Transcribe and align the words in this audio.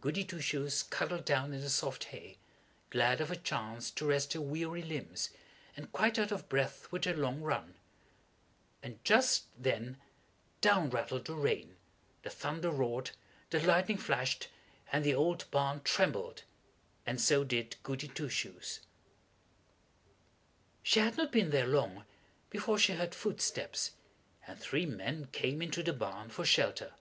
Goody 0.00 0.24
Two 0.24 0.40
Shoes 0.40 0.82
cuddled 0.82 1.24
down 1.24 1.52
in 1.54 1.60
the 1.60 1.70
soft 1.70 2.02
hay, 2.06 2.36
glad 2.90 3.20
of 3.20 3.30
a 3.30 3.36
chance 3.36 3.92
to 3.92 4.06
rest 4.08 4.32
her 4.32 4.40
weary 4.40 4.82
limbs, 4.82 5.30
and 5.76 5.92
quite 5.92 6.18
out 6.18 6.32
of 6.32 6.48
breath 6.48 6.90
with 6.90 7.04
her 7.04 7.14
long 7.16 7.40
run; 7.42 7.76
and 8.82 8.98
just 9.04 9.44
then 9.56 9.96
down 10.60 10.90
rattled 10.90 11.26
the 11.26 11.36
rain, 11.36 11.76
the 12.24 12.28
thunder 12.30 12.72
roared, 12.72 13.12
the 13.50 13.60
lightning 13.62 13.98
flashed, 13.98 14.48
and 14.90 15.04
the 15.04 15.14
old 15.14 15.48
barn 15.52 15.80
trembled, 15.84 16.42
and 17.06 17.20
so 17.20 17.44
did 17.44 17.76
Goody 17.84 18.08
Two 18.08 18.28
Shoes. 18.28 18.80
[Illustration: 20.82 20.82
The 20.82 20.82
spelling 20.82 20.82
Lesson] 20.82 20.82
She 20.82 21.00
had 21.00 21.16
not 21.16 21.30
been 21.30 21.50
there 21.50 21.68
long 21.68 22.04
before 22.50 22.78
she 22.78 22.94
heard 22.94 23.14
footsteps, 23.14 23.92
and 24.44 24.58
three 24.58 24.86
men 24.86 25.28
came 25.30 25.62
into 25.62 25.84
the 25.84 25.92
barn 25.92 26.30
for 26.30 26.44
shelter. 26.44 26.94